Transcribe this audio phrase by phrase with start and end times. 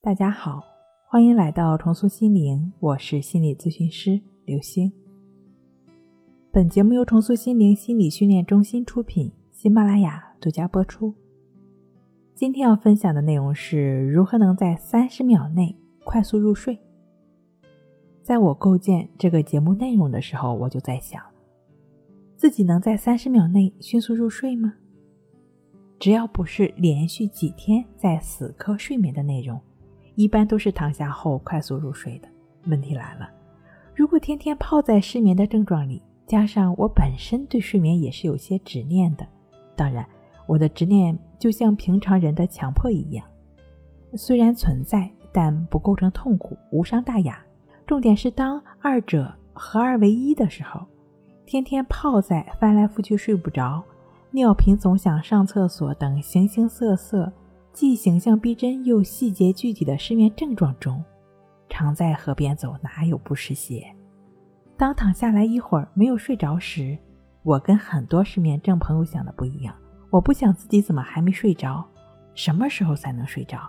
[0.00, 0.62] 大家好，
[1.08, 4.92] 欢迎来到重塑心灵，我是心理咨询师刘星。
[6.52, 11.12] 本节目由重塑心灵心理训练中心出品，喜马拉雅独家播出。
[12.32, 16.78] 今天要分享的内容是如何能在三十秒内快速入睡。
[18.22, 21.20] 在我构建这个节目内容的时候，我就在想，
[22.36, 24.74] 自己能在三十秒内迅速入睡吗？
[25.98, 29.60] 只要不是连续几天在死磕睡眠的内容。
[30.18, 32.28] 一般都是躺下后快速入睡的。
[32.66, 33.30] 问题来了，
[33.94, 39.24] 如果天天泡在失眠的症状里，加上我本身对睡眠也是有些执念的，
[39.76, 40.04] 当然，
[40.48, 43.24] 我的执念就像平常人的强迫一样，
[44.16, 47.40] 虽然存在，但不构成痛苦，无伤大雅。
[47.86, 50.84] 重点是当二者合二为一的时候，
[51.46, 53.80] 天天泡在翻来覆去睡不着，
[54.32, 57.32] 尿频总想上厕所等形形色色。
[57.72, 61.04] 既形象逼真又细节具体的失眠症状中，
[61.68, 63.86] 常在河边走，哪有不湿鞋？
[64.76, 66.98] 当躺下来一会儿没有睡着时，
[67.42, 69.74] 我跟很多失眠症朋友想的不一样。
[70.10, 71.84] 我不想自己怎么还没睡着，
[72.34, 73.68] 什么时候才能睡着？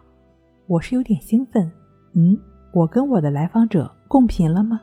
[0.68, 1.72] 我是有点兴奋。
[2.14, 2.40] 嗯，
[2.74, 4.80] 我跟我的来访者共频了吗？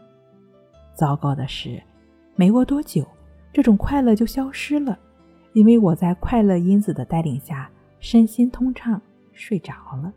[0.95, 1.83] 糟糕的是，
[2.35, 3.07] 没过多久，
[3.53, 4.99] 这种快乐就消失了，
[5.53, 9.01] 因为我在快乐因子的带领下，身心通畅。
[9.39, 10.11] 睡着了，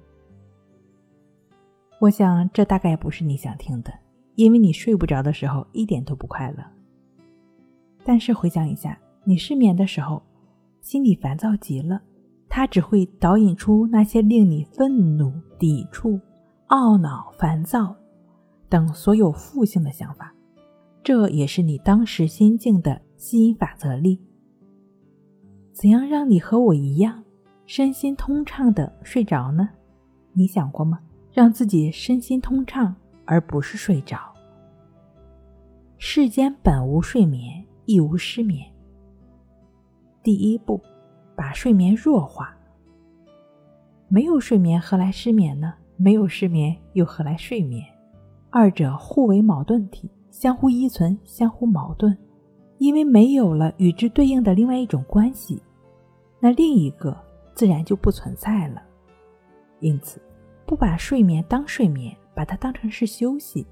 [2.00, 3.94] 我想这大概不是你想听的，
[4.36, 6.64] 因为你睡不着的时候一点都不快乐。
[8.06, 10.24] 但是回想一下，你失眠的时候，
[10.80, 12.02] 心里烦躁极了，
[12.48, 16.18] 它只会导引出那些令你愤怒、抵触、
[16.70, 17.94] 懊恼、烦躁
[18.70, 20.34] 等所有负性的想法。
[21.04, 24.22] 这也是你当时心境的吸引法则力。
[25.74, 27.22] 怎样让你和我一样？
[27.72, 29.70] 身心通畅的睡着呢？
[30.34, 31.00] 你想过吗？
[31.32, 34.18] 让自己身心通畅，而不是睡着。
[36.00, 38.68] 世间本无睡眠，亦无失眠。
[40.24, 40.82] 第一步，
[41.36, 42.58] 把睡眠弱化。
[44.08, 45.76] 没有睡眠，何来失眠呢？
[45.96, 47.86] 没有失眠，又何来睡眠？
[48.50, 52.18] 二者互为矛盾体，相互依存，相互矛盾。
[52.80, 55.62] 因为没有了与之对应的另外一种关系，
[56.40, 57.16] 那另一个。
[57.60, 58.82] 自然就不存在了。
[59.82, 60.22] 因此，
[60.66, 63.68] 不把睡眠当睡眠，把它当成是休息，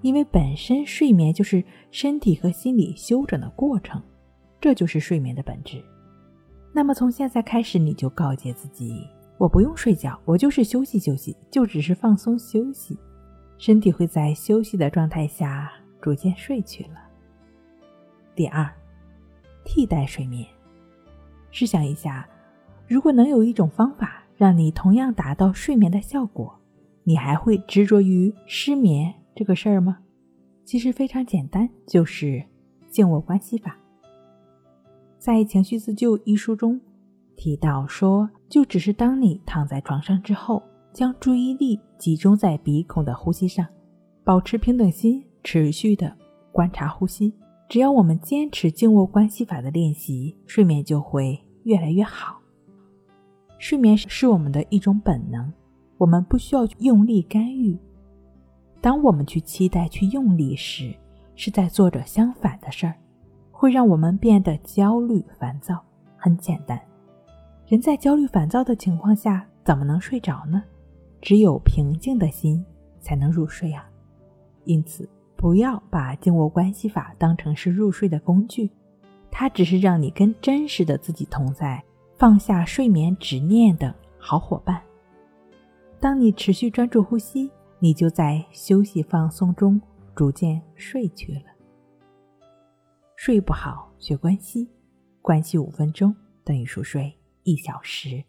[0.00, 1.62] 因为本身睡眠就是
[1.92, 4.02] 身体和心理休整的过程，
[4.60, 5.80] 这就是睡眠的本质。
[6.72, 9.06] 那么从现在开始，你就告诫自己：
[9.38, 12.98] 我不用睡觉，我就是休息休息，就只是放松休息，
[13.56, 16.98] 身体会在休息的状态下逐渐睡去了。
[18.34, 18.68] 第二，
[19.64, 20.44] 替代睡眠，
[21.52, 22.28] 试想一下。
[22.92, 26.54] 如果能有一种方法让你同样达到睡眠的效果，
[27.04, 30.00] 你还会执着于失眠这个事儿吗？
[30.66, 32.44] 其实非常简单，就是
[32.90, 33.74] 静卧关系法。
[35.16, 36.78] 在《情绪自救》一书中
[37.34, 43.66] 提到说，就只是当你躺在床上之后，将注意力集中在鼻孔的呼吸上，
[44.22, 46.14] 保持平等心，持续的
[46.52, 47.32] 观察呼吸。
[47.70, 52.41] 只要我们坚持静卧关系法的练习，睡眠就会越来越好。
[53.62, 55.52] 睡眠是我们的一种本能，
[55.96, 57.78] 我们不需要用力干预。
[58.80, 60.92] 当我们去期待、去用力时，
[61.36, 62.96] 是在做着相反的事儿，
[63.52, 65.80] 会让我们变得焦虑、烦躁。
[66.16, 66.76] 很简单，
[67.68, 70.64] 人在焦虑、烦躁的情况下，怎么能睡着呢？
[71.20, 72.66] 只有平静的心
[72.98, 73.88] 才能入睡啊！
[74.64, 78.68] 因此，不要把静卧关系法当成是入睡的工具，
[79.30, 81.80] 它只是让你跟真实的自己同在。
[82.16, 84.82] 放下睡眠执念的好伙伴。
[85.98, 89.80] 当你持续专注呼吸，你就在休息放松中
[90.14, 91.42] 逐渐睡去了。
[93.16, 94.68] 睡不好学关系，
[95.20, 96.14] 关系五分钟
[96.44, 97.12] 等于熟睡
[97.44, 98.22] 一小时。